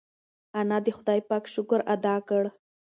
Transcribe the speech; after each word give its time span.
انا 0.59 0.77
د 0.85 0.87
خدای 0.97 1.19
پاک 1.29 1.43
شکر 1.53 1.79
ادا 1.93 2.15
کړ. 2.29 2.43